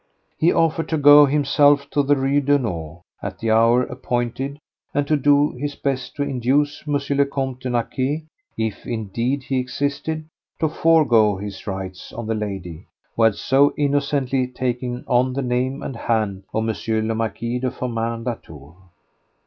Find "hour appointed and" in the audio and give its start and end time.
3.51-5.05